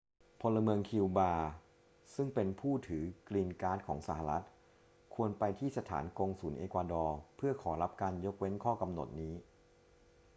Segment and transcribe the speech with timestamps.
[0.41, 1.33] พลเมืองคิวบา
[2.15, 4.47] ซึ่งเป็นผู้ถือกรีนการ์ดของสหรัฐฯ
[5.15, 9.33] ควรไปที่สถานกงสุลเอกวาดอร์เพื่อขอรับการยกเว้นข้อกำหนดนี้